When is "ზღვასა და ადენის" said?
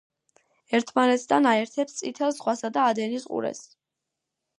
2.39-3.29